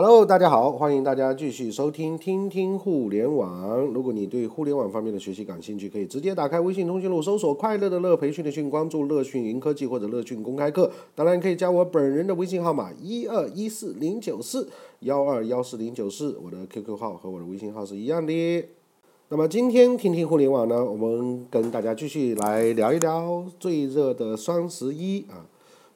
[0.00, 3.80] Hello，大家好，欢迎大家继续收听听听互联网。
[3.86, 10.88] 如果你对互联网方面的学习感兴趣，可以直接打开微信通讯录，搜索“快乐的乐培训的训”，关注“乐讯云科技”或者“乐讯公开课”。
[11.16, 14.68] 当然，可以加我本人的微信号码一二一四零九四
[15.00, 18.64] 幺二幺四零九四，我的 QQ 号和我的微信号是一样的。
[19.30, 25.42] 那么今天听听互联网呢，我们跟大家继续来聊一聊最热的双十一啊。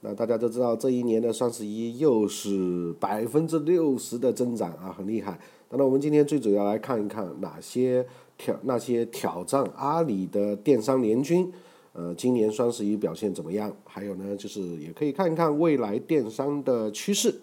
[0.04, 5.38] 那大家都知道，这一年的双十一又是百分之六十的增长啊，很厉害。
[5.70, 8.04] 那，我们今天最主要来看一看哪些
[8.36, 11.50] 挑那些挑战阿里的电商联军，
[11.92, 13.72] 呃，今年双十一表现怎么样？
[13.84, 17.40] 还有呢，就是也可以看一看未来电商的趋势。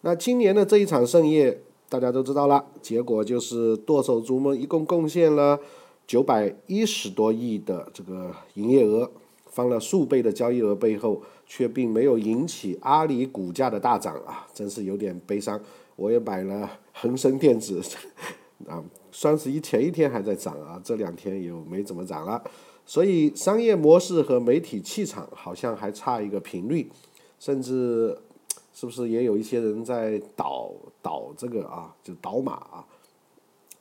[0.00, 1.56] 那今年的这一场盛宴，
[1.88, 5.60] 大家都知道了，结果就是剁手族们一共贡献了
[6.08, 9.08] 九百一十多亿的这个营业额，
[9.54, 11.22] 翻了数倍的交易额背后。
[11.46, 15.60] 却并没有引起阿里股价的大涨啊，真是有点悲伤。
[15.94, 17.82] 我也买了恒生电子，
[18.66, 18.82] 啊，
[19.12, 22.42] 双十一前一天还在涨啊，这两天又没怎么涨了。
[22.86, 26.90] 所以商业模式和媒体气场好像还差一个频率，
[27.38, 28.18] 甚至
[28.72, 32.86] 是不是也有一些人在倒倒这个啊，就倒马啊？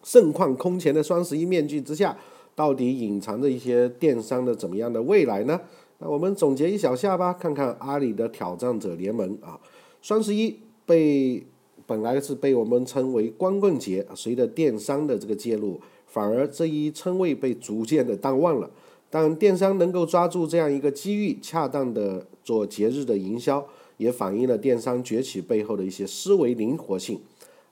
[0.04, 2.18] 盛况空前的双十一面具之下，
[2.56, 5.60] 到底隐藏着一些电商的怎么样的未来呢？
[6.00, 9.60] 那我们总结一小下吧，看看阿里的挑战者联盟啊。
[10.02, 11.44] 双十一被
[11.86, 18.70] 本来是被我们称为光棍节，随着电商的这个介入，反而这一称谓被逐渐的淡忘了。
[19.10, 23.66] 但电商能够抓住这样一个机遇，恰当的做节日的营销，
[23.98, 27.20] 也反映了电商崛起背后的一些思维灵活性。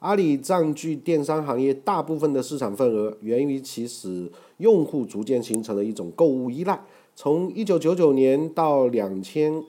[0.02, 6.80] 阿里占据电商行业大部分的市场份额，源于其使用户逐渐形成了一种购物依赖。
[7.16, 9.64] 从一九九九年到两千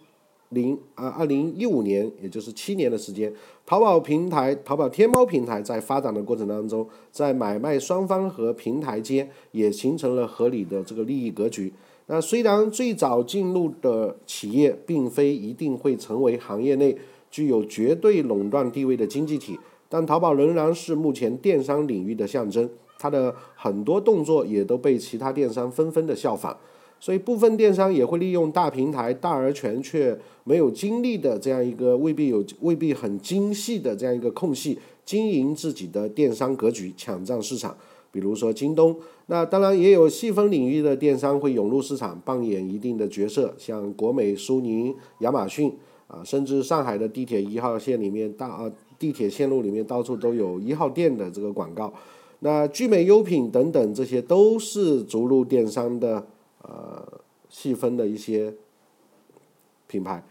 [0.48, 3.30] 零啊二零一五年，也就是七年的时间，
[3.66, 11.70] 淘宝平台、淘宝天猫平台在发展的过程当中，在买卖双方和平台间也形成了合理的这个利益格局。
[12.06, 16.96] 那虽然最早进入的企业并非一定会成为行业内
[17.30, 19.58] 具有绝对垄断地位的经济体，
[19.92, 22.66] 但淘宝仍然是目前电商领域的象征。
[22.98, 26.56] 它的很多动作也都被其他电商纷纷的效仿。
[26.98, 37.76] 所以部分电商也会利用大平台大而全却没有精力的这样一个未必有未必很精细的这样一个空隙，经营自己的电商格局，抢占市场。
[38.12, 38.94] 比如说京东，
[39.26, 45.74] 那当然也有细分领域的电商会涌入市场，扮演一定的角色，像国美、苏宁、亚马逊
[46.06, 48.70] 啊，甚至上海的地铁一号线里面大啊
[49.02, 51.92] 地铁线路里面到处都有一号店的这个广告。
[52.38, 56.24] 那聚美优品等等，这些都是逐鹿电商的。
[56.64, 57.04] 呃，
[57.48, 58.54] 细分的一些
[59.88, 60.22] 品牌，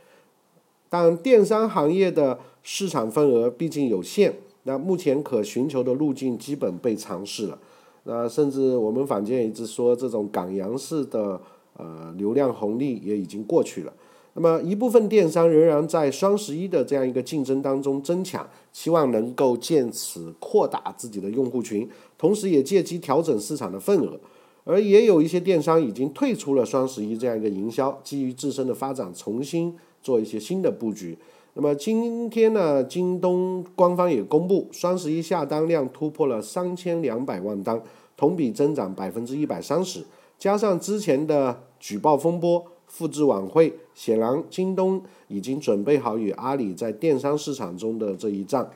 [0.88, 4.34] 但电商行业的市场份额毕竟有限，
[4.64, 7.60] 那目前可寻求的路径基本被尝试了。
[8.06, 11.42] 那甚至我们坊间一直说，这种港洋式的
[11.76, 13.92] 呃流量红利也已经过去了。
[14.34, 24.20] 那么一部分电商仍然在双十一的这样一个竞争当中争抢，希望能够借此扩大自己的用户群，同时也借机调整市场的份额。
[24.64, 31.18] 而也有一些电商已经退出了双十一这样一个营销，基于自身的发展，重新做一些新的布局。
[31.56, 37.82] 那么今天呢，京东官方也公布，双十一下单量突破了三千两百万单，
[38.16, 40.06] 同比增长百分之一百三十。
[40.38, 48.70] 加上之前的举报风波、复制晚会，显然京东已经准备好与阿里在电商市场中的这一战。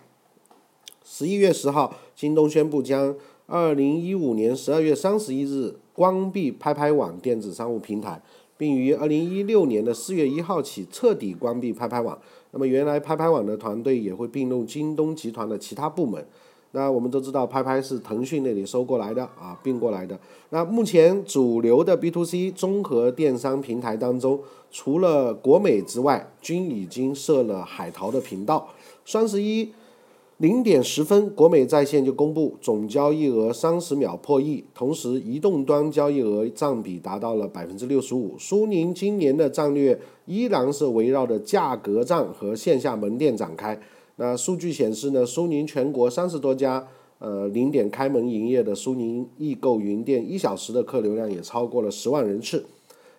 [1.04, 3.14] 十一月十号，京东宣布将。
[3.48, 8.20] 二零一五年十二月三十一日关闭拍拍网电子商务平台，
[8.58, 12.18] 并于二零一六年的四月一号起彻底关闭拍拍网。
[12.50, 16.28] 那么，原来拍拍网的团队也会并入京东集团的其他部门。
[16.76, 20.20] 那我们都知道，拍拍是腾讯那里收过来的啊，并过来的。
[20.50, 24.40] 那目前主流的 B to C 综合电商平台当中，
[24.70, 28.68] 除了国美之外，均已经设了海淘的频道。
[29.06, 29.72] 双十一。
[30.40, 38.36] 零点十分，国美在线就公布总交易额三十秒破亿，同时移动端交易额占比达到了百分之六十五。
[38.38, 43.80] 苏宁今年的战略依然是围绕着价格战和线下门店展开。
[44.18, 46.88] 那数据显示呢，苏宁全国三十多家
[47.20, 52.66] 呃，零点开门营业的苏宁易购云店，一小时的客流量也超过了十万人次。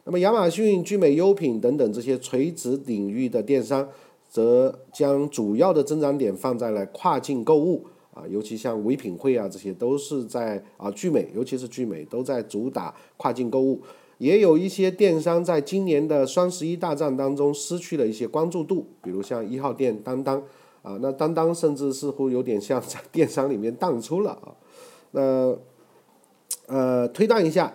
[0.05, 3.89] 那么，亚马逊、聚美优品等等这些垂直领域的电商，
[4.29, 7.85] 则将主要的增长点放在了跨境购物
[8.15, 13.81] 啊，尤其像唯品会啊，这些都是在啊聚美，尤其是聚美都在主打跨境购物。
[14.19, 20.43] 也有一些电商在今年的双十一大战当中失去了一些关注度，比如像一号店当当。
[20.87, 24.55] 啊，那当当甚至似乎有点像在电商里面淡出了啊。
[25.11, 25.59] 那
[26.69, 27.75] 呃，推断一下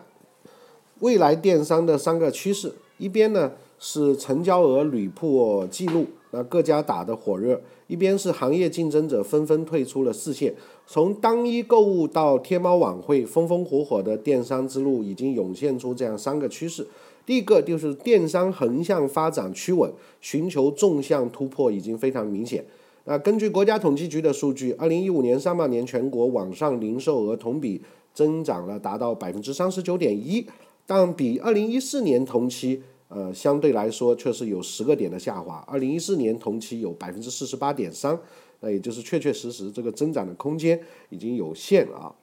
[0.99, 10.55] 未来电商的三个趋势：一边呢是成交额屡破纪录，那各家打得火热；一边是行业竞争者纷纷退出了视线。
[10.87, 16.87] 从当一购物到天猫晚会，风风火火的电商之路已经涌现出这样三个趋势。
[17.25, 19.91] 第一个就是电商横向发展趋稳，
[20.21, 22.63] 寻求纵向突破已经非常明显。
[23.05, 27.81] 那根据国家统计局的数据，二零一五年上半年全国网上零售额同比
[28.13, 30.45] 增长了达到百分之三十九点一，
[30.85, 35.63] 但比二零一四年同期，呃，相对来说却是有十个点的下滑。
[35.67, 38.17] 二零一四年同期有百分之四十八点三，
[38.59, 42.13] 那也就是确确实实这个增长的空间已经有限啊。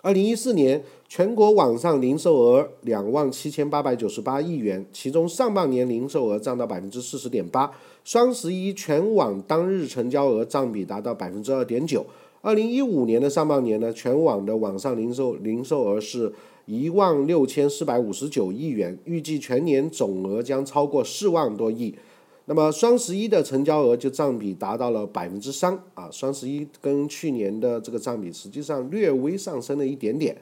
[0.00, 7.68] 二零一四年全国网上零售额两万七千八百九十八亿元，其中上半年零售额占到百分之四十点八。
[8.04, 12.06] 双十一全网当日成交额占比达到百分之二点九。
[12.42, 16.32] 二零一五年的上半年呢，全网的网上零售零售额是
[16.66, 21.92] 一万六千四百五十九亿元，预计全年总额将超过四万多亿。
[22.50, 30.34] 那么双十一的成交额就占比达到了百分之三啊，双十一跟去年的这个占比实际上略微上升了一点点。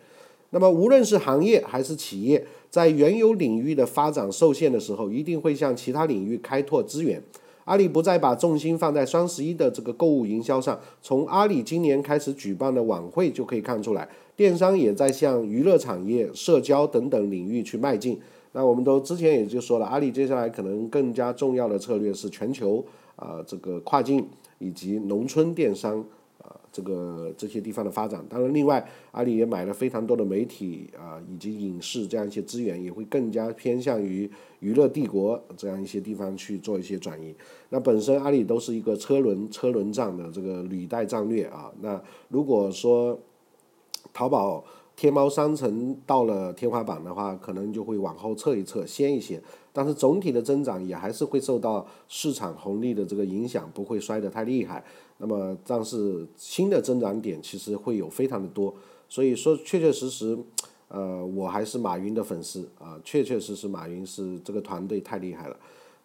[0.51, 7.21] 那么无论是行业还是企业，在原有领域的发展受限的时候，一定会向其他领域开拓资源。
[7.65, 18.17] 阿里不再把重心放在双十一的这个购物营销上，从阿里今年开始举办的晚会就可以看出来，电商也在向娱乐产业、社交等等领域去迈进。
[18.57, 22.83] 那我们都之前也就说了，阿里接下来可能更加重要的策略是全球
[23.15, 24.27] 啊这个跨境
[24.59, 26.03] 以及农村电商
[26.41, 28.25] 啊这个这些地方的发展。
[28.31, 34.31] 当然，另外阿里也买了非常多的媒体啊以及影视这样一些资源，也会更加偏向于
[34.61, 37.37] 娱乐帝国这样一些地方去做一些转移。
[37.69, 41.71] 那本身阿里都是一个车轮车轮战的这个履带战略啊。
[41.83, 43.21] 那如果说
[44.15, 44.65] 淘宝。
[44.97, 49.41] 天猫商城到了天花板的话，可能就会往后撤一撤，先一些。
[49.71, 54.83] 但是总体的增长也还是会受到市场红利的这个影响，不会摔得太厉害。
[55.19, 58.75] 那么，但是新的增长点其实会有非常的多。
[59.07, 60.37] 所以说，确确实实，
[60.89, 65.57] 呃，我还是马云的粉丝啊，确确实实马云是这个团队太厉害了。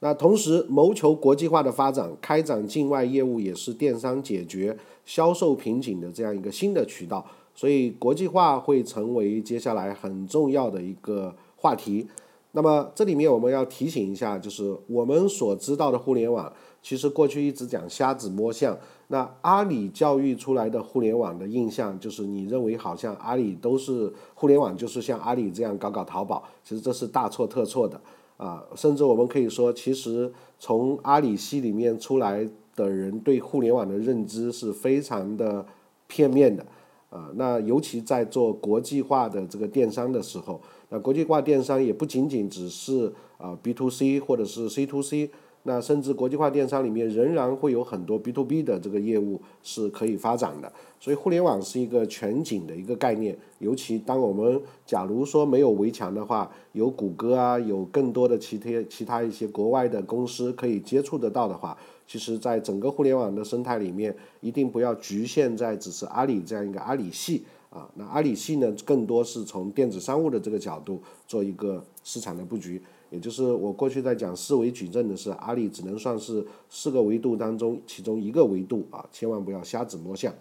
[0.01, 7.25] 那同时，谋求国际化的发展，开展境外业务也是电商解决销售瓶颈的这样一个新的渠道。
[7.53, 12.07] 所以国际化会成为接下来很重要的一个话题。
[12.53, 16.51] 那么这里面我们要提醒一下，就是我们所知道的互联网，
[16.81, 18.77] 其实过去一直讲瞎子摸象。
[19.07, 27.99] 那阿里教育出来的互联网的印象，就是你认为好像阿里都是互联网，就是像阿里这样搞搞淘宝，其实这是大错特错的
[28.37, 28.63] 啊！
[28.75, 32.45] 甚至我们可以说，其实从阿里系里面出来
[32.75, 35.65] 的人对互联网的认知是非常的
[36.07, 36.65] 片面的。
[37.11, 45.29] 啊，那尤其在做国际化的这个电商的时候，那国际化电商也不仅仅只是啊 B to C 或者是 C to C，
[45.63, 50.71] 那甚至国际化电商里面仍然会有很多 B to B 的这个业务是可以发展的。
[51.01, 61.77] 所以互联网是一个全景的一个概念，尤其当我们假如说没有围墙的话，有谷歌啊，有更多的其他其他一些国外的公司可以接触得到的话。
[62.11, 67.89] 其实，在整个互联网的生态里面，一定不要局限在只是阿里这样一个阿里系啊。
[67.95, 72.81] 那阿里系呢，更多是从电子商务的这个角度做一个市场的布局。
[73.11, 80.33] 也就是我过去在讲四维矩阵的是，阿里只能算是四个维度当中其中一个维度啊，千万不要瞎子摸象。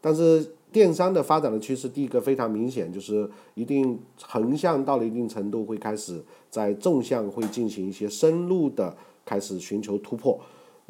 [0.00, 8.96] 但是电商的发展的趋势，第一个非常明显，就是一定横向到了一定程度，会开始在纵向会进行一些深入的
[9.26, 10.40] 开始寻求突破。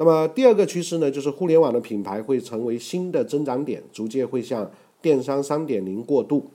[0.01, 4.71] 那么第二个趋势呢，就是互联网的品牌会成为新的增长点，逐渐会向
[5.03, 6.47] 电商三点零过渡。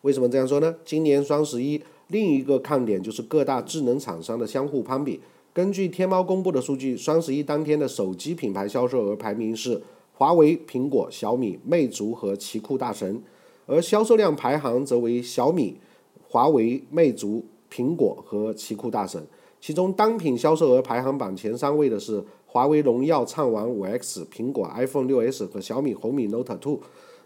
[0.00, 0.74] 为什么这样说呢？
[0.84, 5.20] 今年双十一另一个看点就是各大智能厂商的相互攀比。
[5.52, 9.80] 根据天猫公布的数据，双十一当天的手机品牌销售额排名是
[10.14, 13.22] 华为、苹果、小米、魅族和奇酷大神，
[13.66, 15.76] 而销售量排行则为小米、
[16.28, 19.24] 华为、魅族、苹果和奇酷大神。
[19.64, 26.78] 其中单品销售额排行榜前三位的是华为荣耀畅玩五 X、苹果 iPhone 6s 和小米红米 Note 2。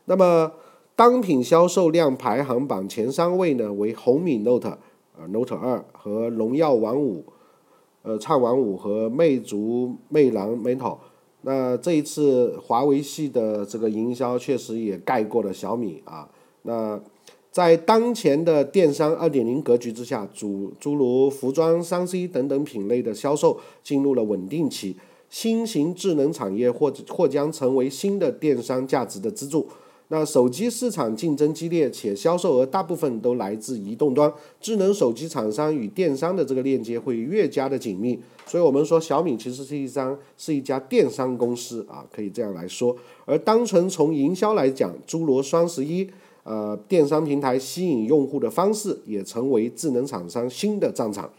[0.05, 0.53] 那么
[0.95, 4.79] 单品销售量排行榜前三位呢为红米 Note，
[5.19, 7.25] 呃 Note 二和荣耀玩五，
[8.03, 10.99] 呃畅玩五和魅族魅蓝 Metal。
[11.41, 16.31] 那这一次华为系的这个营销确实也盖过了小米啊。
[16.63, 17.01] 那
[17.51, 24.97] 在当前的电商二点零格局之下，诸诸如服装、三 C 等等品类的销售进入了稳定期，
[25.29, 29.67] 新型智能产业或或将成为新的电商价值的支柱。
[30.11, 38.19] 那手机市场竞争激烈，且销售额大部分都来自移动端，智能手机厂商与电商的这个链接会越加的紧密。
[38.47, 42.97] 所以，我们说小米其实是一张是一家电商公司啊，可以这样来说。
[43.27, 46.09] 而单纯从营销来讲，诸如双十一，
[46.49, 51.31] 呃，电商平台吸引用户的方式也成为智能厂商新的战场。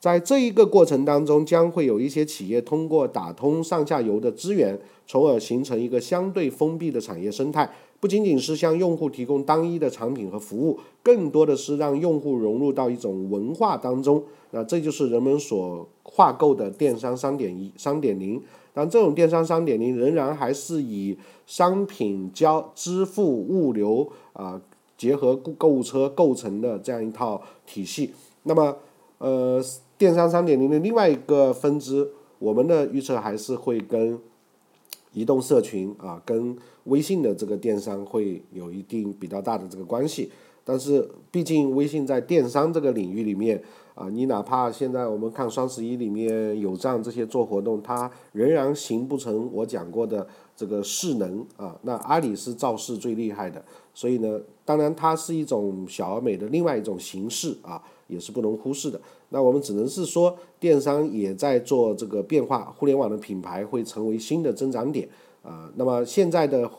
[0.00, 7.70] 在这一个过程当中，将会有一些企业通过打通上下游的资源，从而形成一个相对封闭的产业生态。
[7.98, 14.22] 不仅仅是向用户提供单一的产品和服务，更多的是让用户融入到一种文化当中。
[14.50, 18.40] 那这就是人们所划构的电商三点一、三点零。
[18.74, 24.60] 但这种电商三点零仍然还是以商品交支付、物流啊
[24.98, 28.12] 结合购物车构成的这样一套体系。
[28.42, 28.76] 那么，
[29.18, 29.62] 呃，
[29.96, 34.20] 电商三点零的另外一个分支，我们的预测还是会跟。
[35.16, 36.54] 移动社群啊，跟
[36.84, 40.30] 微信的这个电商会有一定比较大的这个关系，
[40.62, 43.62] 但是毕竟微信在电商这个领域里面
[43.94, 51.74] 啊，你哪怕现在我们看双十一里面有账这些做活动，它仍然形不成我讲过的这个势能啊。
[51.80, 57.82] 那阿里是造势最厉害的，所以呢，当然它是一种小而美的另外一种形式啊。
[58.08, 59.00] 也是不能忽视的。
[59.30, 65.08] 那我们只能是说，电商也在做这个变化，互联网的品牌会成为新的增长点
[65.42, 65.70] 啊。
[65.76, 66.70] 那么现在的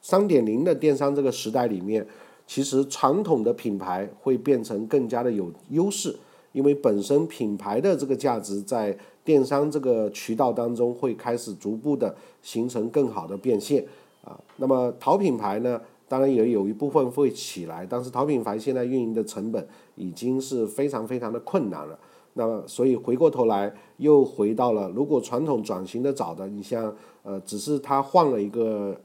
[0.00, 2.06] 三点零的电商这个时代里面，
[2.46, 6.16] 其实传统的品牌会变成更加的有优势，
[6.52, 13.84] 因为本身品牌的这个价值在电商这个渠道当中会开始逐步的形成更好的变现
[14.24, 14.40] 啊。
[14.56, 15.80] 那么淘品牌呢？
[16.10, 19.64] 当然也有一部分会起来，但是淘品牌现在运营的成本
[19.94, 21.96] 已经是非常非常的困难了。
[22.32, 29.00] 那么，所以回过头来又回到了，如果传统转型的早的，你像呃，只是它换了一个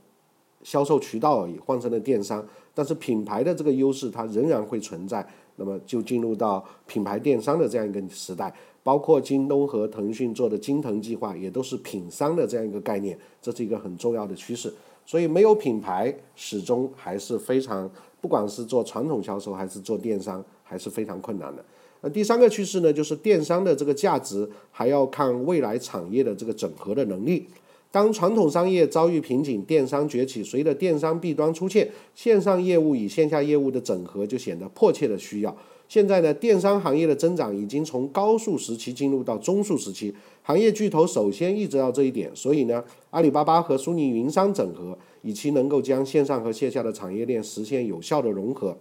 [0.64, 2.44] 销售渠道而已，换成了电商，
[2.74, 5.24] 但是品牌的这个优势它仍然会存在。
[5.58, 14.74] 那么就进入到品牌电商的这样一个时代，包括京东和腾讯做的京腾计划，也都是品商的这样一个概念，这是一个很重要的趋势。
[15.06, 21.64] 所以没有品牌，始终还是非常，不管是做传统销售还是做电商，还是非常困难的。
[22.02, 27.48] 那第三个趋势呢，就是电商的这个价值还要看未来产业的这个整合的能力。
[27.92, 35.56] 当传统商业遭遇瓶颈，电商崛起，随着电商弊端出现，线上业务与线下业务的整合就显得迫切的需要。
[35.88, 48.78] 现在呢，电商行业的增长已经从高速时期进入到中速时期，行业巨头首先意识到这一点，所以呢，阿里巴巴和苏宁云商整合，以期能够将线上和线下的产业链实现有效的融合。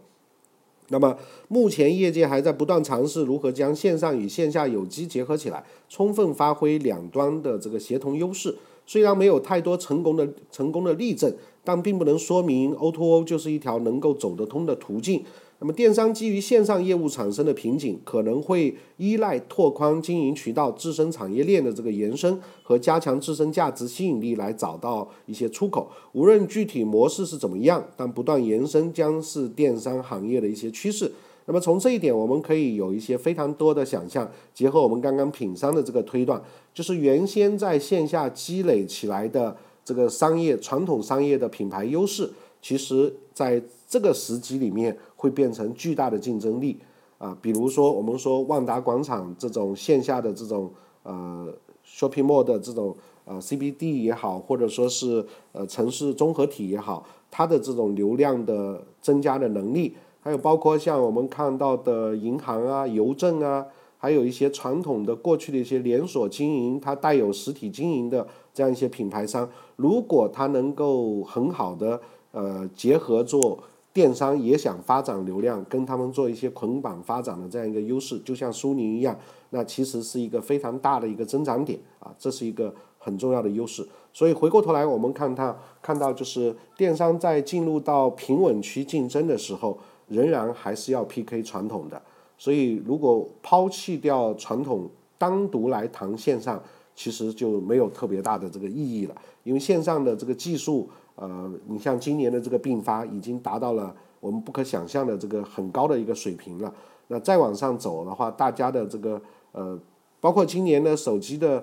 [0.88, 1.16] 那么，
[1.48, 8.54] 目前业界还在不断尝试如何将线上与线下有机结合起来，充分发挥两端的这个协同优势。
[8.86, 11.34] 虽然没有太多成功的成功的例证，
[11.64, 15.24] 但并不能说明 O2O 就是一条能够走得通的途径。
[15.60, 25.90] 那么，电商基于线上业务产生的瓶颈，可能会依赖拓宽经营渠道、自身产业链的这个延伸和加强自身价值吸引力来找到一些出口。
[26.12, 31.10] 无论具体模式是怎么样，但不断延伸将是电商行业的一些趋势。
[31.46, 34.30] 那么，从这一点，我们可以有一些非常多的想象。
[34.52, 36.42] 结合我们刚刚品商的这个推断，
[36.72, 42.30] 就是原先在线下积累起来的这个商业传统商业的品牌优势，
[42.64, 44.96] 其实在这个时机里面。
[45.24, 46.78] 会变成巨大的竞争力
[47.16, 50.70] 啊，比如说我们说万达广场这种线下的这种
[51.02, 51.48] 呃
[51.82, 52.94] shopping mall 的这种
[53.24, 63.64] 呃 CBD 也好，或者说是呃城市综合体也好，它的这种流量的增加的能力，还有包括像我们看到的银行啊、邮政啊，
[63.96, 71.98] 还有一些传统的过去的一些连锁经营，它带有实体经营的这样一些品牌商，如果它能够很好的
[72.34, 73.58] 呃结合做。
[73.94, 79.16] 电商也想发展流量，跟他们做一些捆绑发展的这样一个优势，就像苏宁一样，
[79.50, 83.86] 那其实是一个非常大的一个增长点啊，这是一个很重要的优势。
[84.12, 92.02] 所以回过头来，我们看它看到就是电商在进入到平稳区竞争的时候，仍然还是要 PK 传统的。
[92.36, 96.60] 所以如果抛弃掉传统，单独来谈线上，
[96.96, 99.14] 其实就没有特别大的这个意义了，
[99.44, 100.88] 因为线上的这个技术。
[101.16, 106.72] 呃，你像今年的这个并发已经达到了我们不可想象的这个很高的一个水平了。
[107.08, 109.20] 那再往上走的话，大家的这个
[109.52, 109.78] 呃，
[110.20, 111.62] 包括今年的手机的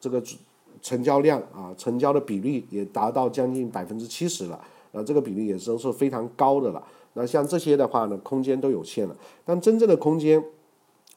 [0.00, 0.22] 这个
[0.82, 4.60] 成交量啊，成交的比例也达到将近百分之七十了。
[4.90, 6.82] 那这个比例也是都是非常高的了。
[7.14, 9.16] 那像这些的话呢，空间都有限了。
[9.44, 10.42] 但真正的空间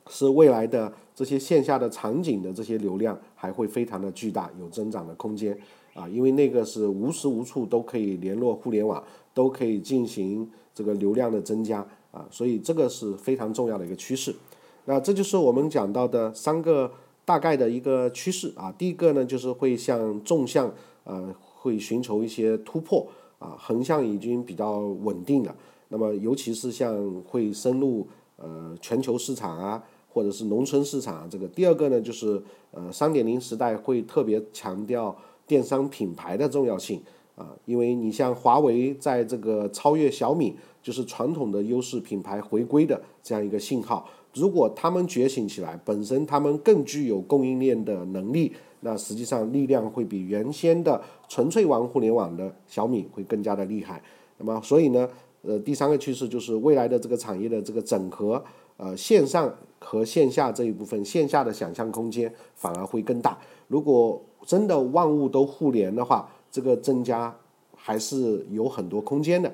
[0.08, 5.58] 是未来的这些线下的场景的这些流量还会非常的巨大，有增长的空间
[5.96, 9.02] 啊，因为那个是无时无处都可以联络互联网，
[9.34, 11.80] 都可以进行这个流量的增加
[12.12, 14.36] 啊，所以这个是非常重要的一个趋势。
[14.84, 16.92] 那这就是我们讲到的三个
[17.24, 18.72] 大概的一个趋势啊。
[18.78, 20.72] 第一个呢，就是会向纵向
[21.06, 23.08] 呃会寻求一些突破
[23.40, 25.56] 啊，横向已经比较稳定了。
[25.88, 35.16] 那么，尤其是像会深入呃全球市场啊，或者是农村市场啊，这个第二个呢，就是呃三点零时代会特别强调
[35.48, 37.02] 电商品牌的重要性
[37.36, 44.08] 啊，因为你像华为在这个超越小米，就是传统的优势品牌回归的这样一个信号。
[44.34, 54.02] 如果他们觉醒起来，本身他们更具有供应链的能力，那实际上力量会比原先的纯粹玩互联网的小米会更加的厉害。
[54.38, 55.08] 那么，所以呢？
[55.48, 58.44] 呃，第三个趋势就是未来的这个产业的这个整合，
[58.78, 63.38] 呃，线上和线下这一部分，线下的想象空间反而会更大。
[63.68, 67.34] 如果真的万物都互联的话，这个增加
[67.76, 69.52] 还是有很多空间的。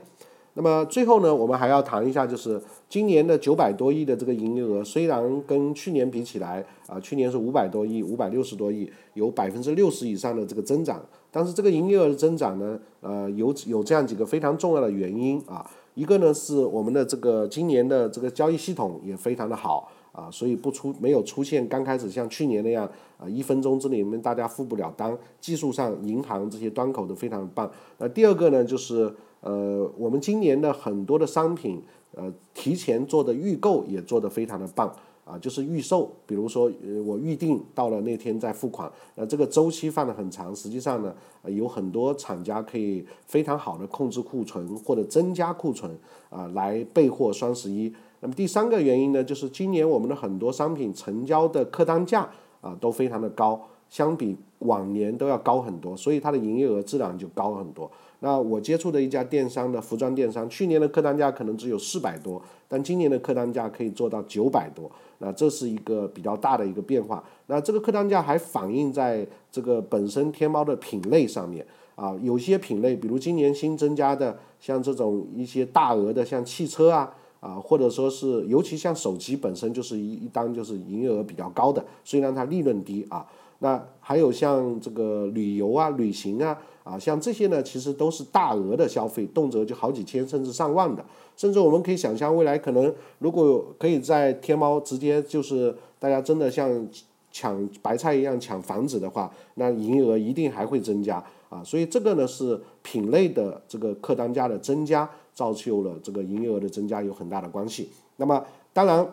[0.53, 15.65] 那么最后呢，我们还要谈一下，就是今年的九百多亿的这个营业额，虽然跟去年比起来，啊，去年是五百多亿，五百六十多亿，有百分之六十以上的这个增长，但是这个营业额的增长呢，呃，有有这样几个非常重要的原因啊。
[15.93, 27.71] 一个呢是我们的这个今年的这个交易系统也非常的好啊，所以不出没有出现刚开始像去年那样啊一分钟之内面大家付不了单，技术上银行这些端口都非常棒。
[27.97, 31.81] 那第二个呢就是呃我们今年的很多的商品
[32.15, 34.93] 呃提前做的预购也做得非常的棒。
[35.23, 40.53] 啊，就是预售，比如说，呃，我预定到了那天再付款，那这个周期放得很长。
[40.53, 45.95] 实际上呢，有很多厂家可以非常好的控制库存或者增加库存
[46.29, 47.93] 啊，来备货双十一。
[48.21, 52.27] 那么第三个原因呢，就是今年我们的很多商品成交的客单价
[52.61, 57.91] 啊都非常的高，相比往年都要高很多，所以它的营业额自然就高很多。
[58.19, 67.23] 那我接触的一家电商的服装电商，去年的客单价可能只有四百多，但今年的客单价可以做到九百多，那这是一个比较大的一个变化。
[67.47, 83.27] 那这个客单价还反映在这个本身天猫的品类上面啊，有些品类，比如今年新增加的，像这种一些大额的，像汽车啊啊，或者说是尤其像手机本身就是一一单就是营业额比较高的，虽然它利润低啊。
[83.63, 91.05] 那还有像这个旅游啊、旅行啊，啊，像这些呢，其实都是大额的消费，动辄就好几千甚至上万的。
[91.37, 96.87] 甚至我们可以想象，未来可能如果可以在天猫直接就是大家真的像
[97.31, 101.63] 抢白菜一样抢房子的话，那营业额一定还会增加啊。
[101.63, 107.89] 所以这个呢是品类的这个客单价的增加，造就了这个营业额的增加有很大的关系。
[108.17, 109.07] 那么当然。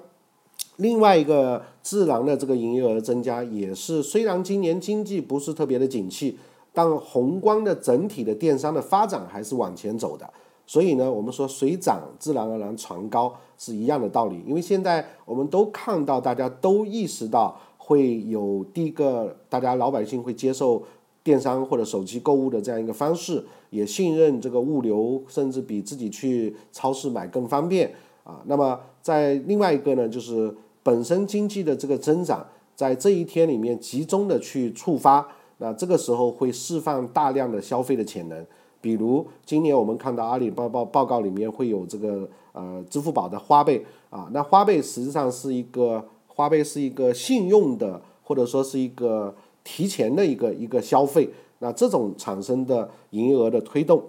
[0.78, 6.38] 另外一个自然的这个营业额增加，也是虽然今年经济不是特别的景气，
[6.72, 10.28] 但宏观的整体的电商的发展还是往前走的。
[10.66, 14.40] 所以呢，我们说水涨自然而然船高是一样的道理。
[14.46, 20.82] 因为现在我们都看到，大家都意识到会有第一个，大家老百姓会接受
[21.24, 27.92] 电商或者手机购物的这样一个方式，也信任这个物流，甚至比自己去超市买更方便
[28.24, 28.42] 啊。
[28.46, 30.54] 那么在另外一个呢，就是。
[30.80, 35.28] 本身经济的这个增长，在这一天里面集中的去触发，
[35.58, 38.46] 那这个时候会释放大量的消费的潜能。
[38.80, 51.28] 比如今年我们看到阿里巴巴报告里面会有这个呃支付宝的花呗啊，那花呗实际上是一个花呗是一个信用的或者说是一个提前的一个一个消费，
[51.60, 54.02] 那这种产生的营业额的推动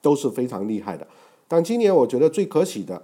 [0.00, 1.06] 都是非常厉害的。
[1.46, 3.02] 但今年我觉得最可喜的。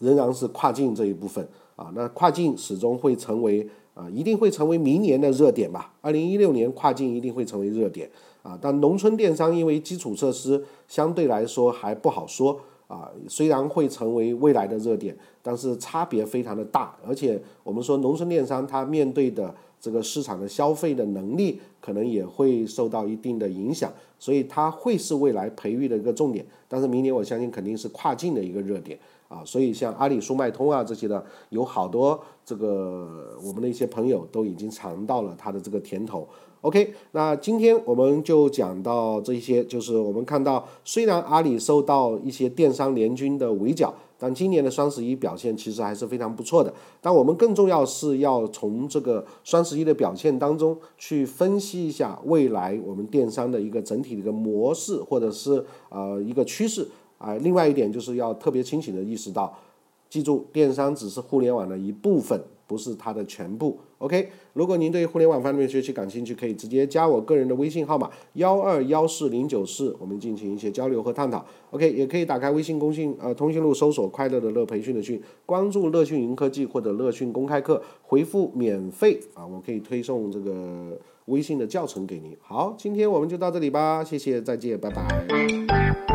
[0.00, 5.94] 仍然是跨境这一部分啊，那跨境始终会成为啊，一定会成为明年的热点吧。
[6.00, 8.10] 二零一六年跨境一定会成为热点
[8.42, 26.42] 啊，但农村电商因为基础设施相对来说还不好说啊，虽然会成为未来的热点，但是差别非常的大，而且我们说农村电商它面对的这个市场的消费的能力可能也会受到一定的影响，所以它会是未来培育的一个重点。
[26.66, 28.98] 但是明年我相信肯定是跨境的一个热点。
[29.28, 36.26] 啊，所以像阿里速卖通啊这些的，有好多这个我们的一些朋友都已经尝到了它的这个甜头。
[36.60, 46.72] OK，那今天我们就讲到这些，就是我们看到，虽然阿里受到一些电商联军的围剿，但今年的双十一表现其实还是非常不错的。
[47.00, 57.34] 但我们更重要是要从这个双十一的表现当中去分析一下未来我们电商的一个整体的一个模式，或者是呃一个趋势啊。
[57.36, 59.56] 另外一点就是要特别清醒的意识到，
[60.08, 62.40] 记住，电商只是互联网的一部分。
[62.66, 64.30] 不是它的全部，OK。
[64.52, 71.92] 如果您对互联网方面学习感兴趣，可以直接加我个人的微信号码幺二幺四零九四，我们进行一些交流和探讨，OK。
[71.92, 82.36] 也可以打开微信公信呃通讯录，搜索“快乐的乐培训的训”，关注“乐讯云科技”或者“乐讯公开课”，回复“免费”啊，我可以推送这个微信的教程给您。
[82.40, 86.13] 好，今天我们就到这里吧，谢谢，再见，拜拜。